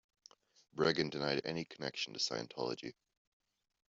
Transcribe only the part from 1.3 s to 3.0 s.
any connection to Scientology.